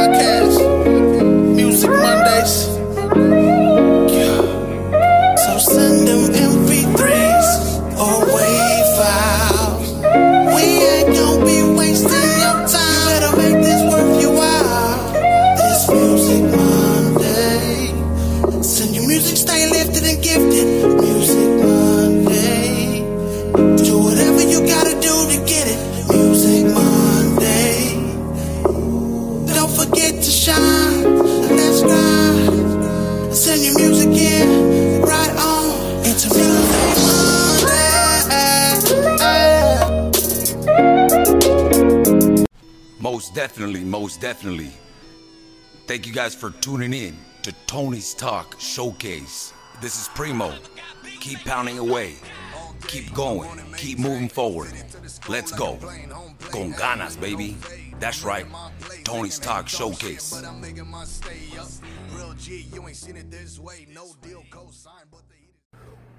[0.00, 0.39] podcast.
[43.60, 44.70] definitely, most definitely.
[45.86, 49.52] Thank you guys for tuning in to Tony's Talk Showcase.
[49.82, 50.54] This is Primo.
[51.20, 52.14] Keep pounding away.
[52.86, 53.60] Keep going.
[53.76, 54.72] Keep moving forward.
[55.28, 55.76] Let's go.
[56.50, 57.58] Con ganas, baby.
[57.98, 58.46] That's right.
[59.04, 60.42] Tony's Talk Showcase.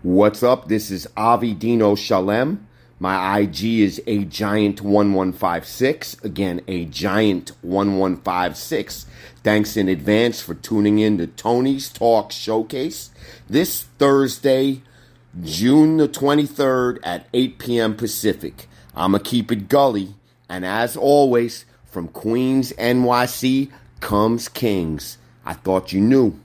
[0.03, 0.67] What's up?
[0.67, 2.67] This is Avi Dino Shalem
[3.01, 6.23] my IG is a giant 1156.
[6.23, 9.07] Again, a giant 1156.
[9.43, 13.09] Thanks in advance for tuning in to Tony's Talk Showcase
[13.49, 14.83] this Thursday,
[15.41, 17.95] June the 23rd at 8 p.m.
[17.95, 18.67] Pacific.
[18.95, 20.13] I'ma keep it gully,
[20.47, 25.17] and as always, from Queens, NYC comes Kings.
[25.43, 26.39] I thought you knew.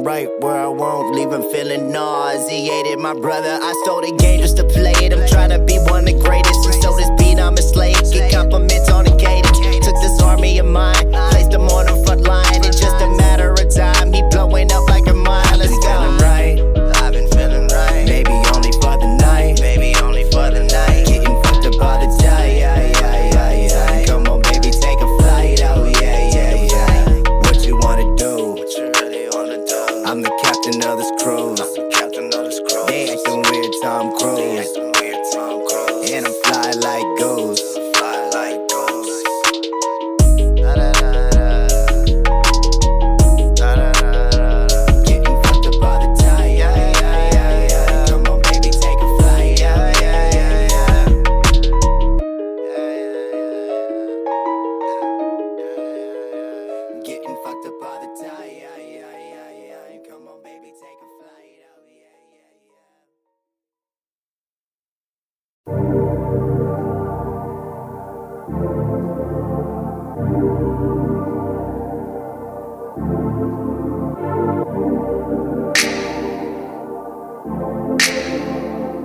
[0.00, 2.98] right where I won't leave him feeling nauseated.
[2.98, 5.12] My brother, I stole the game just to play it.
[5.12, 6.21] I'm trying to be one to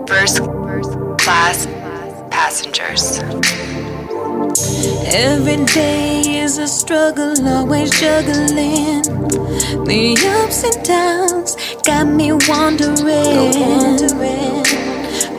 [0.07, 0.40] First
[1.19, 1.68] class
[2.31, 3.19] passengers.
[5.13, 9.01] Every day is a struggle, always juggling.
[9.83, 14.65] The ups and downs got me wondering, wondering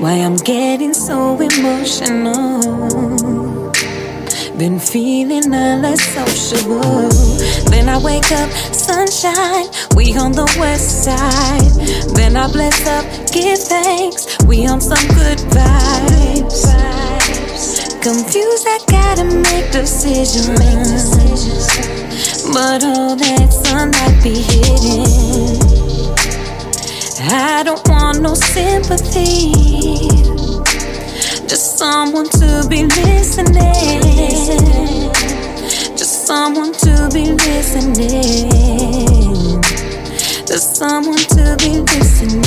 [0.01, 2.61] why I'm getting so emotional.
[4.59, 7.28] Been feeling all sociable.
[7.71, 11.71] Then I wake up, sunshine, we on the west side.
[12.15, 16.65] Then I bless up, give thanks, we on some good vibes.
[18.03, 20.59] Confused, I gotta make decisions.
[22.53, 25.59] But all that sunlight be hidden.
[27.31, 29.53] I don't want no sympathy,
[31.47, 33.99] just someone to be listening
[36.29, 38.51] someone to be listening.
[40.45, 42.43] There's someone to be listening.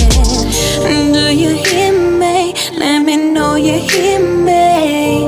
[1.12, 2.54] Do you hear me?
[2.78, 5.26] Let me know you hear me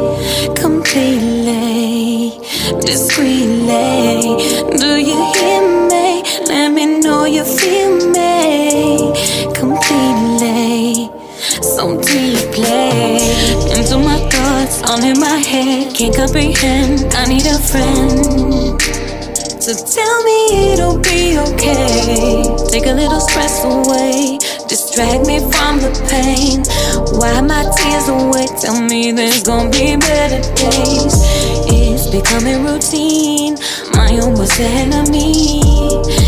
[0.53, 2.37] completely,
[2.79, 4.21] discreetly.
[4.77, 5.52] Do you hear?
[14.85, 17.13] All in my head, can't comprehend.
[17.13, 18.81] I need a friend.
[19.61, 22.43] So tell me it'll be okay.
[22.69, 24.37] Take a little stress away.
[24.67, 26.63] Distract me from the pain.
[27.17, 28.47] Why my tears away?
[28.59, 31.15] Tell me there's gonna be better days.
[31.71, 33.55] It's becoming routine.
[33.93, 35.61] My own worst enemy.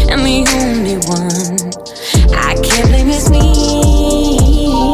[0.07, 1.75] And the only one
[2.33, 4.93] I can't blame is me.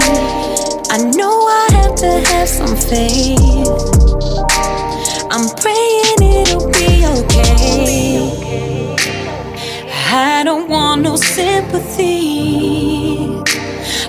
[0.89, 1.40] I know
[2.41, 3.37] have some faith.
[5.29, 8.95] I'm praying it'll be okay.
[10.11, 12.07] I don't want no sympathy,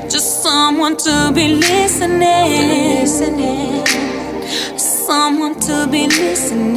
[0.09, 3.07] just someone to be listening.
[4.79, 6.73] Someone to be listening.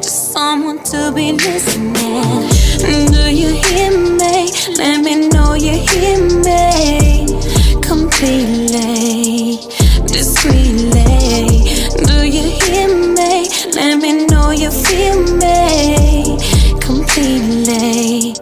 [0.00, 2.48] Just someone to be listening.
[3.12, 4.50] Do you hear me?
[4.78, 7.01] Let me know you hear me
[7.92, 9.58] completely,
[10.06, 11.60] discreetly.
[12.08, 13.34] Do you hear me?
[13.74, 16.38] Let me know you feel me
[16.80, 18.34] completely,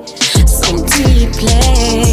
[0.47, 2.10] so deeply.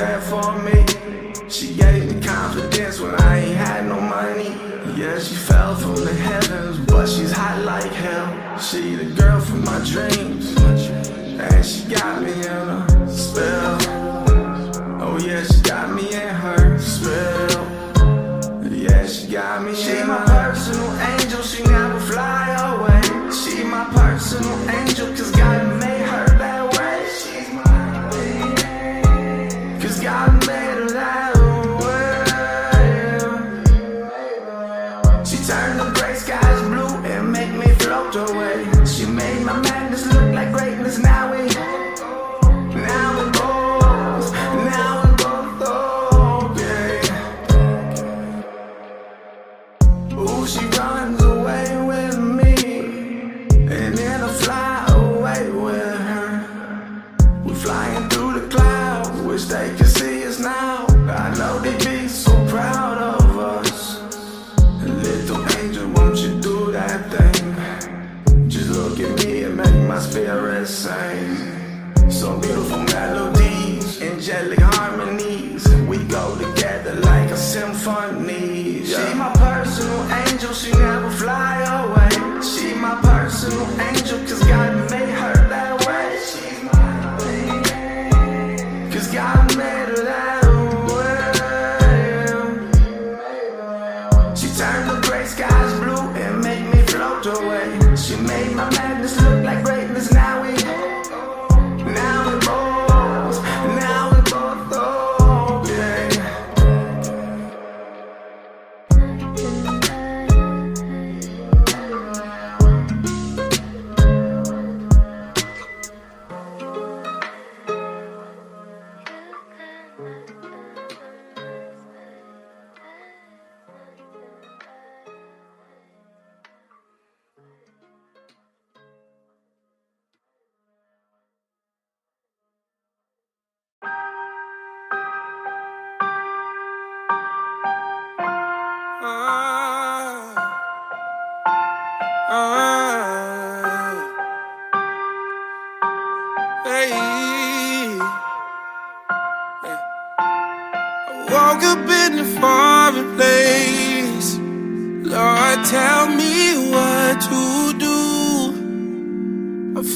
[0.00, 0.86] for me.
[1.48, 4.48] She gave me confidence when I ain't had no money.
[4.98, 8.58] Yeah, she fell from the heavens, but she's hot like hell.
[8.58, 13.76] She the girl from my dreams, and she got me in a spell.
[15.02, 17.66] Oh yeah, she got me in her spell.
[18.70, 19.74] Yeah, she got me.
[19.74, 21.42] She my personal angel.
[21.42, 23.30] She never fly away.
[23.32, 24.99] She my personal angel.
[50.46, 51.19] she runs.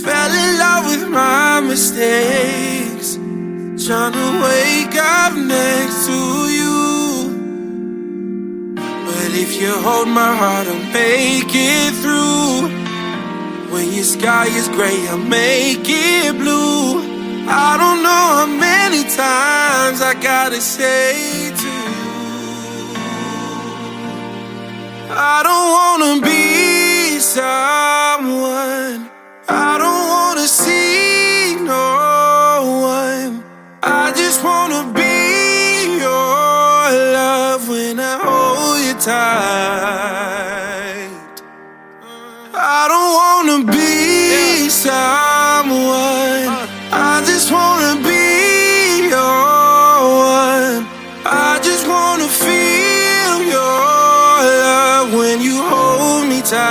[0.04, 3.16] Fell in love with my mistakes.
[3.86, 6.20] Trying to wake up next to
[6.58, 6.78] you.
[8.76, 12.68] But if you hold my heart, I'll make it through.
[13.72, 17.00] When your sky is gray, I'll make it blue.
[17.46, 21.94] I don't know how many times I gotta say to you,
[25.10, 29.03] I don't wanna be someone
[39.04, 39.12] tight.
[42.54, 46.48] I don't wanna be someone.
[46.48, 46.66] Uh.
[46.90, 49.44] I just wanna be your
[50.40, 50.88] one.
[51.26, 53.82] I just wanna feel your
[54.64, 56.64] love when you hold me tight.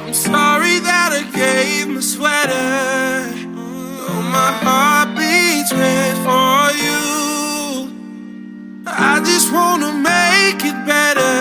[0.00, 3.28] I'm sorry that I gave my sweater.
[4.06, 6.85] Though my heart beats red for you
[9.46, 11.36] just wanna make it better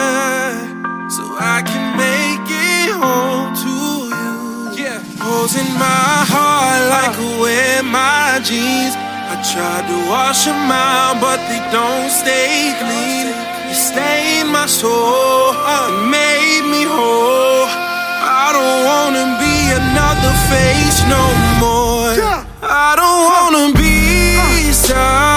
[1.10, 3.76] so I can make it home to
[4.14, 4.84] you.
[4.84, 5.02] Yeah.
[5.26, 7.42] Holes in my heart like I uh-huh.
[7.42, 8.94] wear my jeans.
[9.34, 13.26] I tried to wash them out, but they don't stay clean.
[13.70, 17.66] You stained my soul, and made me whole.
[17.66, 21.24] I don't wanna be another face no
[21.58, 22.14] more.
[22.62, 24.74] I don't wanna be uh.
[24.74, 25.35] sad.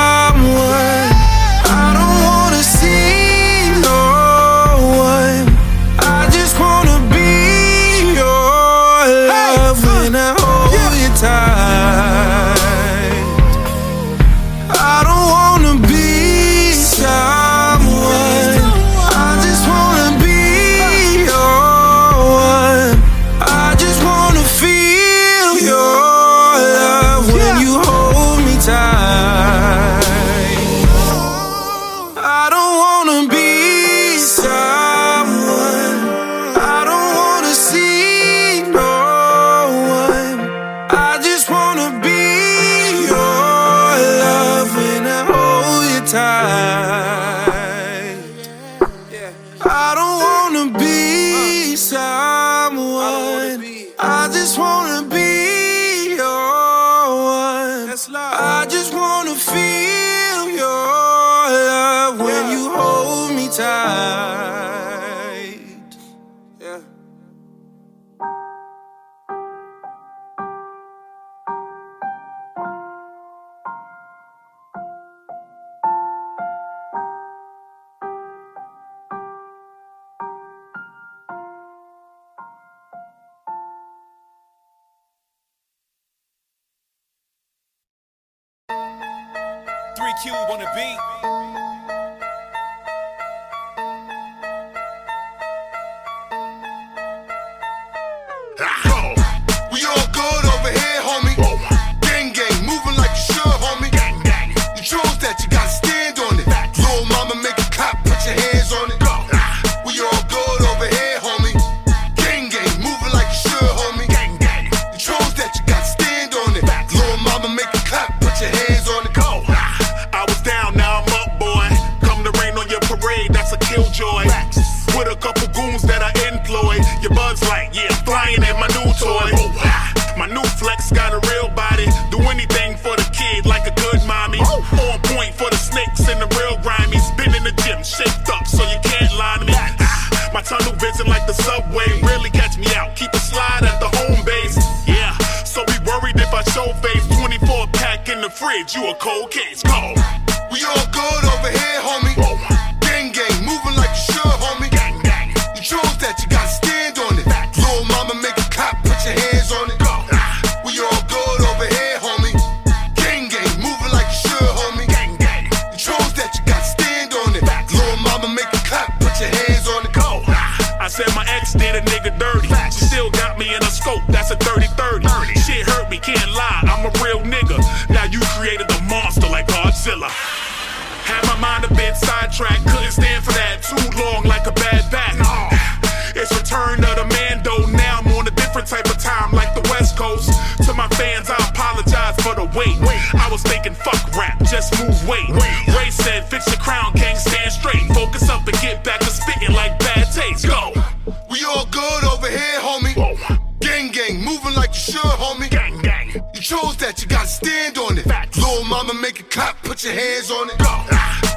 [210.58, 210.84] go.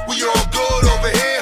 [0.08, 1.41] We all good over here.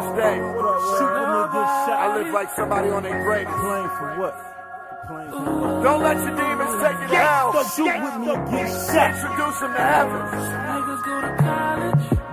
[0.00, 0.38] first day.
[1.90, 3.46] I live like somebody on their grave.
[3.46, 4.34] Playing for what?
[5.82, 7.52] Don't let your demons take you down.
[7.74, 9.14] Shoot with me, get shot.
[9.14, 10.20] Introduce them to heaven.
[10.68, 12.27] Niggas go to college.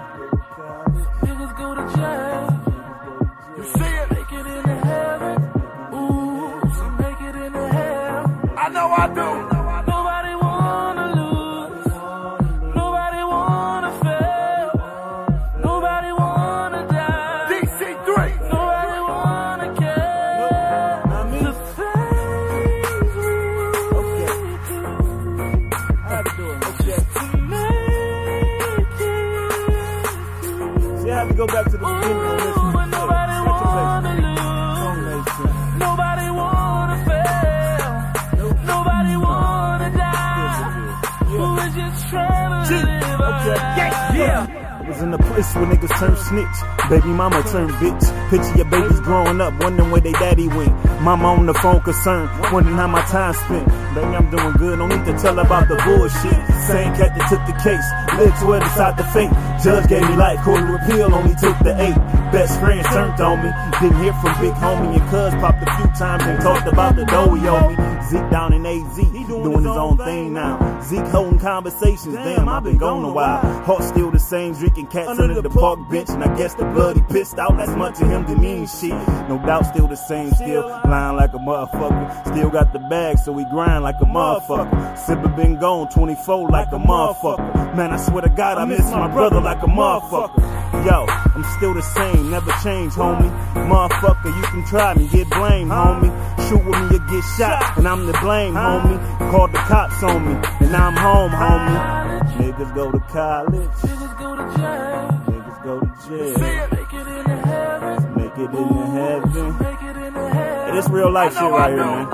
[43.53, 46.89] I was in a place where niggas turn snitch.
[46.89, 48.29] Baby mama turn bitch.
[48.29, 50.73] Picture your babies growing up, wondering where they daddy went.
[51.01, 53.67] Mama on the phone concerned, wondering how my time spent.
[53.95, 56.37] Baby, I'm doing good, don't need to tell about the bullshit.
[56.67, 57.87] Same cat that took the case,
[58.19, 59.31] lived to it decide the fate.
[59.63, 62.24] Judge gave me life, court of appeal only took the eight.
[62.35, 65.85] Best friends turned on me, didn't hear from Big Homie and Cuz popped a few
[65.95, 67.85] times and talked about the dough he owed me.
[68.09, 70.81] Zeke down in AZ, doing his own thing now.
[70.83, 73.39] Zeke holding conversations, damn, I've been gone a while.
[73.63, 76.97] Heart still the same, drinking cats under the park bench, and I guess the blood
[76.97, 78.89] he pissed out, that's much of him to mean shit.
[79.29, 82.27] No doubt, still the same, still lying like a motherfucker.
[82.33, 84.69] Still got the bag, so we grind like a motherfucker.
[84.97, 87.75] Sipper been gone 24 like a motherfucker.
[87.77, 90.54] Man, I swear to God, I miss my brother like a motherfucker.
[90.85, 93.29] Yo, I'm still the same, never change, homie.
[93.53, 96.11] Motherfucker, you can try me, get blamed, homie.
[96.47, 98.99] Shoot with me, you get shot, and I'm the blame, homie.
[99.31, 102.21] Called the cops on me, and I'm home, homie.
[102.37, 105.23] Niggas go to college, Niggas go to jail.
[105.27, 106.37] niggas go to jail.
[106.37, 108.15] Make it into heaven.
[108.15, 109.57] Make it into heaven.
[109.57, 110.75] Make it into heaven.
[110.75, 112.07] This real life shit right here, man.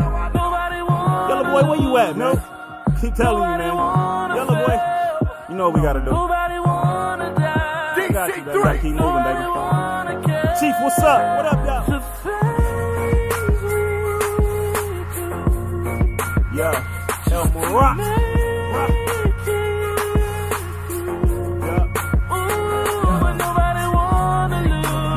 [1.30, 2.36] Yellow boy, where you at, man?
[3.02, 4.36] Keep telling you, man.
[4.36, 4.78] Yellow boy,
[5.50, 6.61] you know what we gotta do.
[8.28, 8.80] Got you, baby.
[8.82, 9.46] Keep moving, baby.
[10.60, 11.38] Chief, what's up?
[11.38, 12.02] What up, y'all?
[16.54, 17.98] Yeah, El Morat.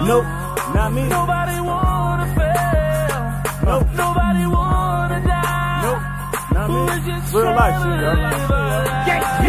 [0.07, 0.25] Nope,
[0.75, 1.03] not me.
[1.09, 2.59] Nobody wanna fail.
[3.65, 3.87] Nope.
[3.97, 5.83] Nobody wanna die.
[5.85, 6.03] Nope,
[6.55, 7.39] not me.
[7.39, 8.13] Real life shit, yo.
[8.15, 8.51] live.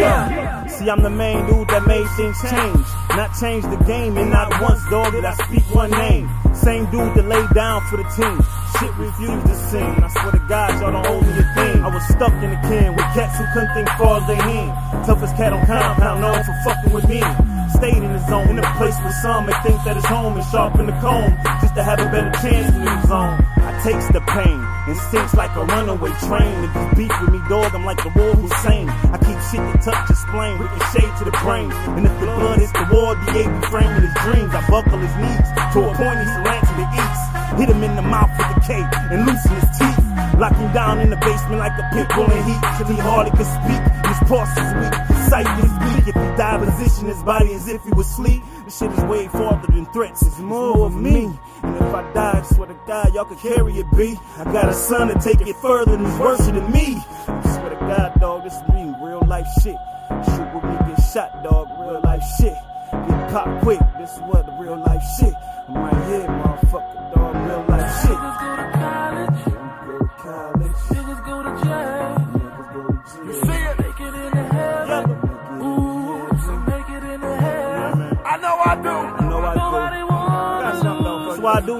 [0.00, 0.66] Yeah.
[0.66, 2.95] See, I'm the main dude that made things change.
[3.16, 6.28] Not change the game, and not once, dog, did I speak one name.
[6.52, 8.36] Same dude that laid down for the team.
[8.76, 10.04] Shit refused to sing.
[10.04, 11.80] I swear to God, y'all don't owe me a thing.
[11.80, 14.68] I was stuck in a can with cats who couldn't think far as they hand.
[15.06, 17.24] Toughest cat on compound, known for fucking with me.
[17.72, 20.44] Stayed in the zone, in a place where some may think that it's home and
[20.52, 21.32] sharpen the comb
[21.64, 23.40] just to have a better chance in the zone.
[23.64, 26.54] I takes the pain, instincts like a runaway train.
[26.64, 28.88] If you beef with me, dog, I'm like the war Hussein.
[28.88, 31.70] I keep shit to touch his spleen, ricochet to the brain.
[31.98, 34.54] And if the blood hits the wall, the be framing his dreams.
[34.54, 37.22] I buckle his knees to a point he's to the east.
[37.58, 40.06] Hit him in the mouth with a K and loosen his teeth.
[40.38, 43.32] Lock him down in the basement like a pit bull in heat till he hardly
[43.32, 43.82] can speak.
[44.04, 46.08] His pulse is weak, his sight is weak.
[46.08, 48.42] If he die, position his body as if he was asleep.
[48.64, 50.22] This shit is way farther than threats.
[50.22, 51.32] It's more of me.
[51.66, 54.16] And if I die, I swear to God, y'all can carry it, B.
[54.38, 56.96] I got a son to take it further and he's worse than me.
[57.26, 59.76] I swear to God, dog, this is me, real life shit.
[60.24, 62.54] Shoot with me, get shot, dog, real life shit.
[62.92, 65.34] Get popped quick, this is what the real life shit.
[65.68, 66.55] I'm right here, motherfucker,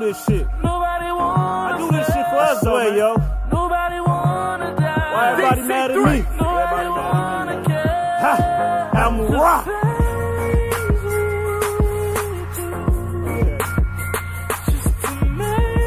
[0.06, 0.46] this shit.
[0.62, 2.96] Nobody wanna I do this shit for us, though, man.
[2.96, 3.10] yo.
[3.50, 5.12] Nobody wanna die.
[5.14, 6.18] Why everybody mad at me?
[6.38, 8.18] Nobody wanna care.
[8.22, 8.90] Ha!
[8.94, 9.66] I'm rock.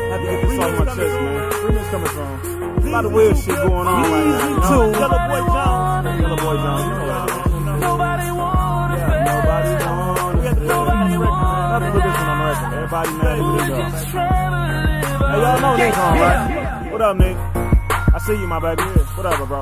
[0.10, 1.49] Had to get this off my chest, man.
[1.49, 2.88] Where this coming from?
[2.88, 4.49] A lot of weird shit going on right now.
[4.49, 5.18] You know?
[12.91, 13.89] Everybody mad at We're me, though.
[13.91, 16.91] just trying to live Hey, y'all know Nick on, right?
[16.91, 17.38] What up, Nick?
[17.38, 18.82] I see you, my baby.
[19.13, 19.62] Whatever, bro.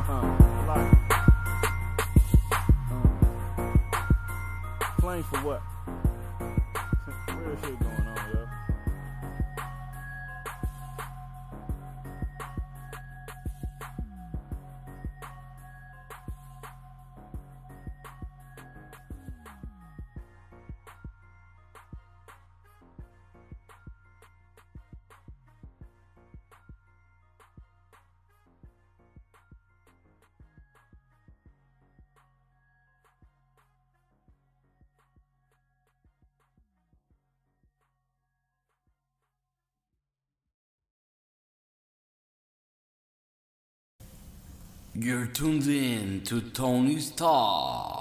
[45.00, 47.97] You're tuned in to Tony's Talk.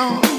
[0.00, 0.29] on.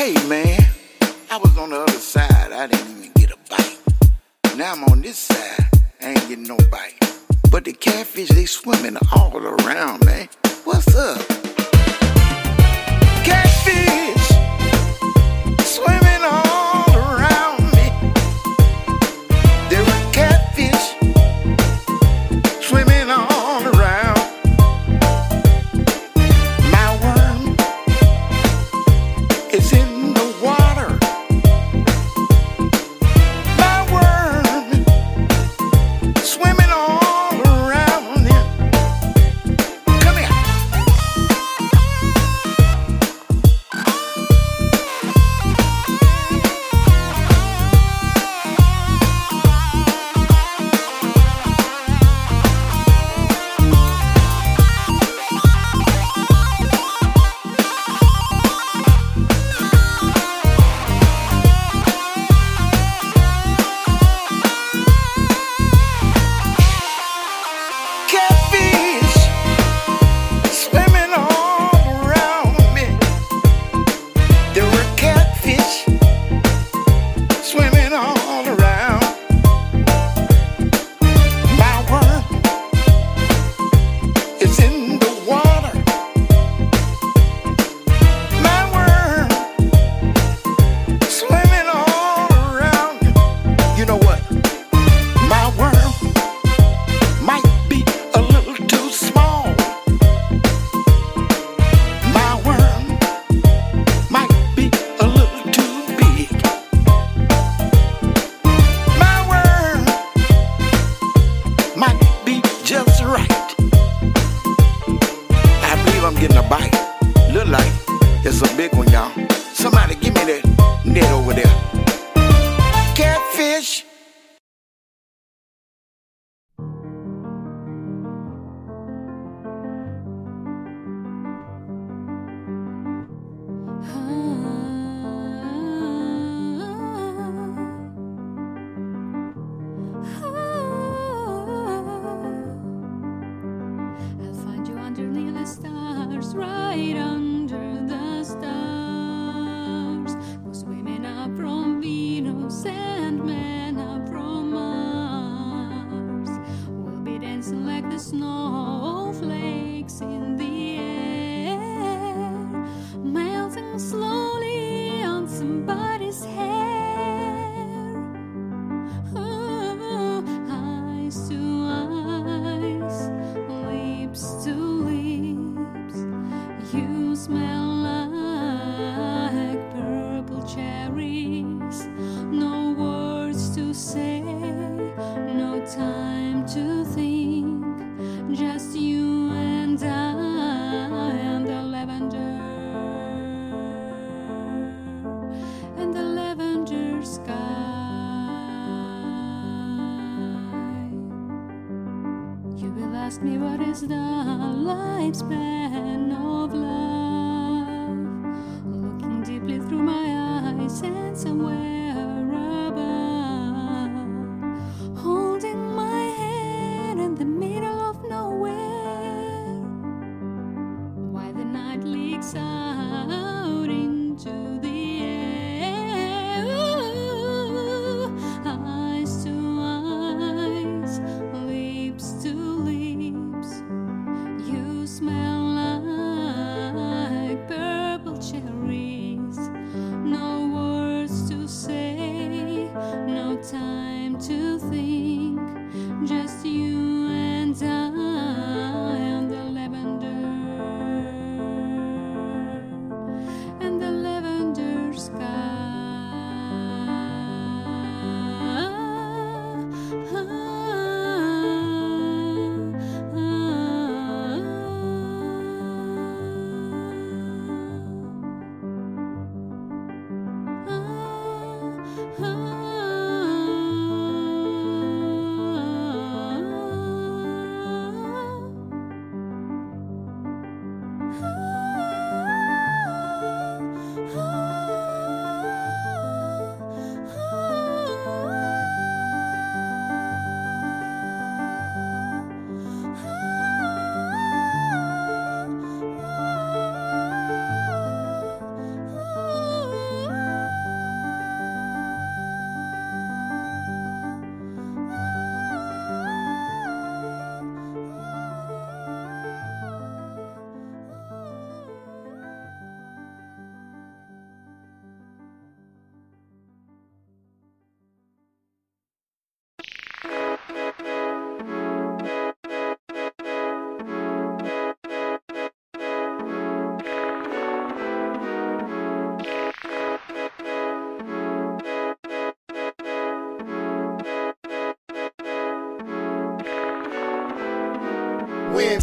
[0.00, 0.58] Hey man,
[1.30, 4.56] I was on the other side, I didn't even get a bite.
[4.56, 5.68] Now I'm on this side,
[6.00, 6.96] I ain't getting no bite.
[7.50, 10.30] But the catfish, they swimming all around, man.
[10.64, 11.20] What's up?
[13.28, 14.28] Catfish
[15.66, 16.49] swimming all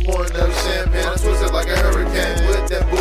[0.06, 1.06] pouring up champagne.
[1.06, 2.47] I twist it like a hurricane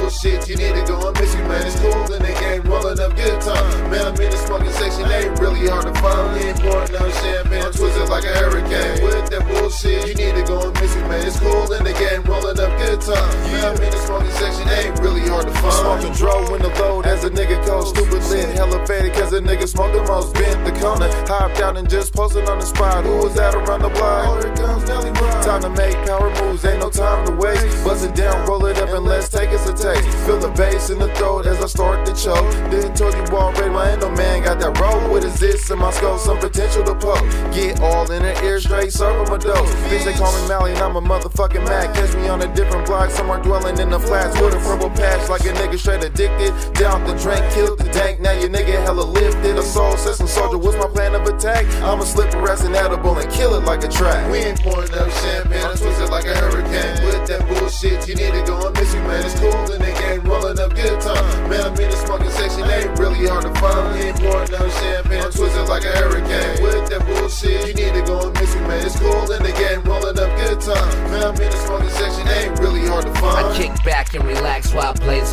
[0.07, 0.49] bullshit.
[0.49, 1.67] You need to go and miss me, man.
[1.67, 3.91] It's cool in the game, rolling up good time.
[3.91, 6.35] Man, I'm in the smoking section, ain't really hard to find.
[6.35, 9.03] We ain't pouring no champagne, I'm twisted like a hurricane.
[9.03, 11.27] With that bullshit, you need to go and miss me, man.
[11.27, 13.31] It's cool in the game, rolling up good time.
[13.51, 15.75] Man, I'm in the smoking section, ain't really hard to find.
[15.75, 19.41] Smoking dro in the load as a nigga cold, stupid lit, hella faded, cause a
[19.41, 21.11] nigga smoked the most, bent the corner.
[21.27, 23.05] Hopped out and just posted on the spot.
[23.05, 24.23] Who was that around the block?
[24.29, 25.11] Oh, here comes Nelli.
[25.43, 27.85] Time to make power moves, ain't no time to waste.
[27.85, 30.06] Buzz it down, roll it up, and let's take us a taste.
[30.27, 32.51] Feel the bass in the throat as I start to choke.
[32.71, 35.11] Didn't told you already, my endo man got that roll.
[35.11, 36.19] What is this in my skull?
[36.19, 37.23] Some potential to poke.
[37.55, 39.67] Get all in the ear straight, serve my dough.
[39.89, 41.95] Bitch, they call me Mally, and I'm a motherfucking Mac.
[41.95, 45.29] Catch me on a different block, somewhere dwelling in the flats with a purple patch,
[45.29, 46.53] like a nigga straight addicted.
[46.75, 48.21] Down the drink, killed the dank.
[48.21, 49.57] Now your nigga hella lifted.
[49.57, 51.67] A soul system soldier, what's my plan of attack?
[51.83, 54.31] I'ma slip a rest and edible and kill it like a track.
[54.31, 57.05] We ain't pouring up champagne, I'm twisted like a hurricane.
[57.07, 59.25] With that bullshit, you need to go and miss you, man.
[59.25, 61.51] It's cool the game, rolling up good time.
[61.51, 63.95] Man, I'm in the smoking section, ain't really hard to find.
[63.95, 66.63] We ain't pouring up champagne, I'm like a hurricane.
[66.63, 68.85] With that bullshit, you need to go and miss me, man.
[68.85, 70.91] It's cool in the game, rolling up good time.
[71.11, 73.47] Man, I'm in the smoking section, ain't really hard to find.
[73.47, 75.26] I kick back and relax while I blaze.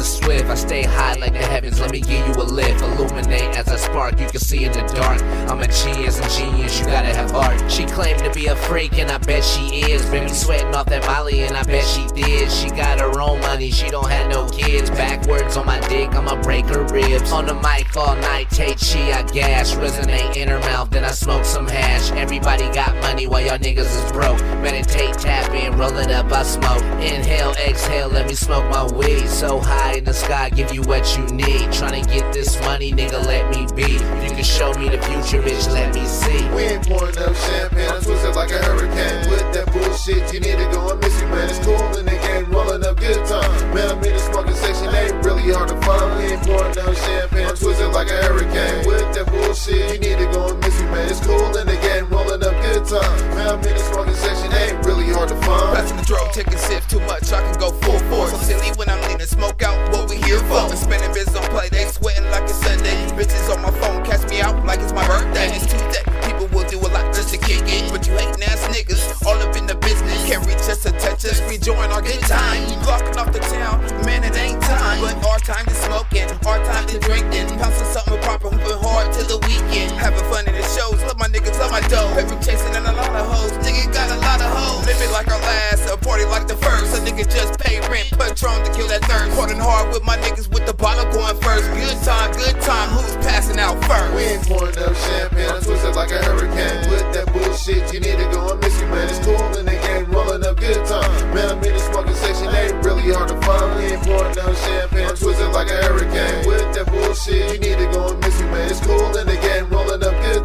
[0.53, 2.79] I stay high like the heavens, let me give you a lift.
[2.83, 5.19] Illuminate as I spark, you can see in the dark.
[5.49, 7.71] I'm a genius and genius, you gotta have art.
[7.71, 10.05] She claimed to be a freak, and I bet she is.
[10.11, 12.51] Been sweating off that Molly, and I bet she did.
[12.51, 14.91] She got her own money, she don't have no kids.
[14.91, 17.31] Backwards on my dick, I'ma break her ribs.
[17.31, 19.73] On the mic all night, take she, I gas.
[19.73, 22.11] Resonate in her mouth, then I smoke some hash.
[22.11, 24.39] Everybody got money while y'all niggas is broke.
[24.61, 26.83] Meditate, tap in, roll it up, I smoke.
[27.01, 29.27] Inhale, exhale, let me smoke my weed.
[29.29, 31.69] So high in the sky, give you what you need.
[31.71, 33.95] Tryna get this money, nigga, let me be.
[33.95, 36.43] If you can show me the future, bitch, let me see.
[36.55, 39.29] We ain't pouring up champagne, I'm twisted like a hurricane.
[39.29, 41.49] With that bullshit, you need to go and miss me, man.
[41.49, 43.51] It's cool in the game, rolling up good time.
[43.73, 46.17] Man, I'm in the smoking section, ain't really hard to find.
[46.17, 48.87] We ain't pouring up champagne, I'm twisted like a hurricane.
[48.87, 51.09] With that bullshit, you need to go and miss me, man.
[51.09, 53.19] It's cool in the game, rolling up good time.
[53.37, 55.77] Man, I'm in the section, ain't really hard to find.
[55.77, 58.31] Passing the drove, taking sips too much, I can go full force.
[58.31, 60.65] So silly when I'm leaning, smoke out what we here for.
[60.73, 62.97] And spending biz on play, they sweating like it's Sunday.
[63.13, 65.53] Bitches on my phone, catch me out like it's my birthday.
[65.53, 67.91] It's Tuesday, people will do a lot just to kick it.
[67.91, 70.17] But you hating ass niggas, all up in the business.
[70.25, 72.57] Can't reach us to touch us, we join our good time.
[72.69, 75.01] You blocking off the town, man, it ain't time.
[75.01, 77.53] But our time to smoking, our time to drinking.
[77.61, 79.91] Pouncing something proper, hooping hard till the weekend.
[79.93, 82.13] Having fun in the shows, love my niggas love my dough.
[82.17, 84.85] Every chasing and a lot of hoes, nigga got a lot of hoes.
[84.85, 86.95] Living like our last, a party like the first.
[86.95, 89.35] A nigga just pay rent, Patron to kill that thirst.
[89.35, 91.67] Parting hard with my niggas with the bottle going first.
[91.75, 94.13] Good time, good time, who's passing out first?
[94.15, 96.89] We ain't pouring up champagne, I'm twisted like a hurricane.
[96.89, 99.09] With that bullshit, you need to go and miss me, man.
[99.09, 101.11] It's cool in the game, rolling up good time.
[101.33, 103.75] Man, I'm in the smoking section, ain't really hard to find.
[103.77, 106.47] We ain't pouring up champagne, I'm twisted like a hurricane.
[106.47, 108.69] With that bullshit, you need to go and miss me, man.
[108.71, 109.42] It's cool in the game,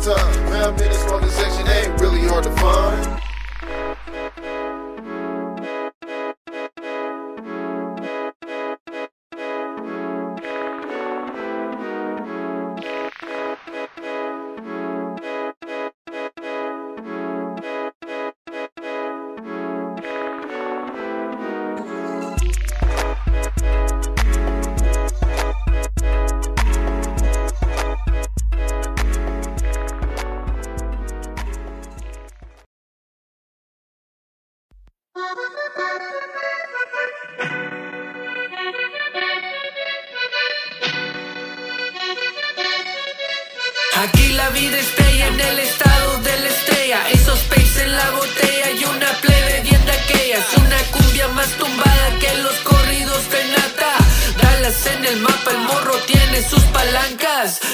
[0.00, 0.72] time.
[0.72, 3.27] In the smoking section, ain't really hard to find.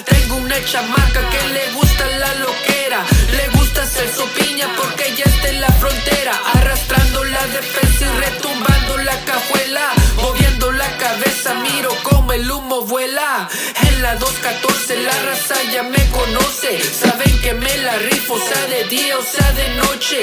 [0.05, 3.05] Tengo una chamaca que le gusta la loquera.
[3.33, 6.33] Le gusta hacer su piña porque ya está en la frontera.
[6.55, 9.93] Arrastrando la defensa y retumbando la cajuela.
[10.16, 13.49] Moviendo la cabeza, miro como el humo vuela.
[13.89, 16.81] En la 214 la raza ya me conoce.
[16.83, 20.22] Saben que me la rifo, sea de día o sea de noche.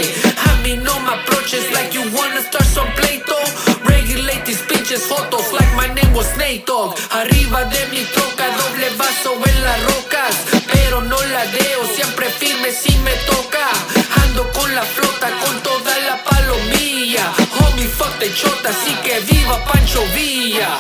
[0.49, 3.36] A mí no me approaches like you wanna start some pleito.
[4.12, 6.99] Regulate these bitches photos like my name was Nate Dogg.
[7.12, 10.36] Arriba de mi troca, doble vaso en las rocas.
[10.74, 13.66] Pero no la deo, siempre firme si me toca.
[14.24, 17.32] Ando con la flota, con toda la palomilla.
[17.62, 20.03] Homie, fuck the chota, así que viva Pancho.
[20.14, 20.78] Villa.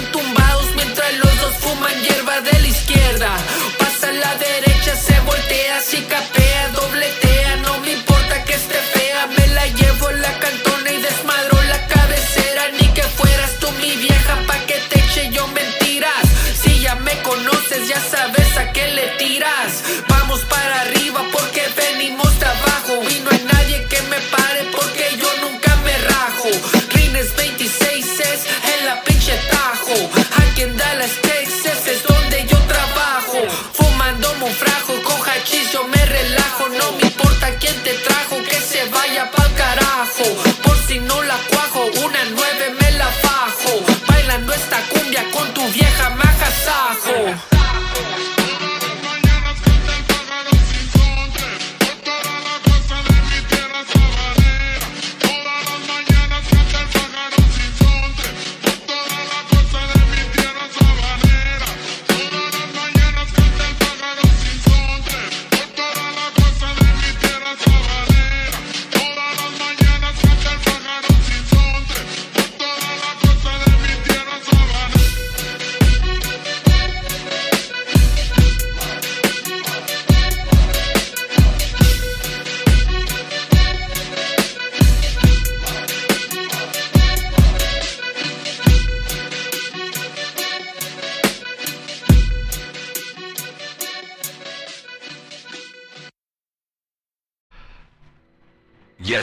[0.00, 3.36] tumbados mientras los dos fuman hierba de la izquierda.
[3.78, 7.01] Pasa a la derecha, se voltea, si capea, doble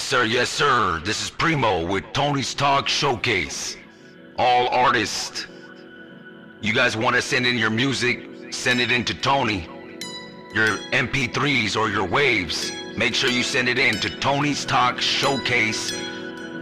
[0.03, 1.01] sir, yes, sir.
[1.05, 3.77] This is Primo with Tony's Talk Showcase.
[4.37, 5.47] All artists.
[6.61, 8.27] You guys want to send in your music?
[8.51, 9.69] Send it in to Tony.
[10.53, 12.73] Your MP3s or your waves.
[12.97, 15.93] Make sure you send it in to Tony's Talk Showcase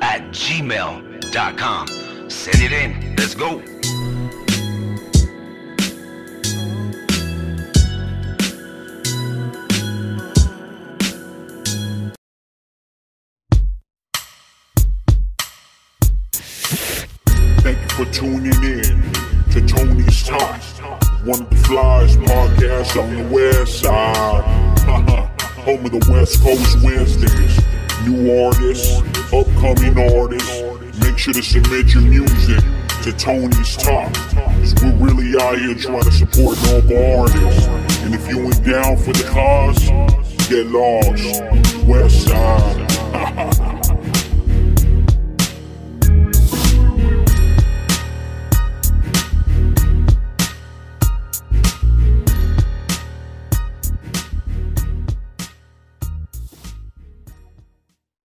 [0.01, 1.88] at gmail.com.
[2.30, 3.15] Send it in.
[3.15, 3.76] Let's go.
[26.28, 27.57] West Coast Wednesdays.
[28.05, 28.99] New artists,
[29.32, 30.61] upcoming artists.
[30.99, 32.61] Make sure to submit your music
[33.03, 34.13] to Tony's Top.
[34.13, 37.67] Cause we're really out here trying to support local artists.
[38.03, 39.80] And if you ain't down for the cause,
[40.49, 41.86] get lost.
[41.88, 43.73] West side.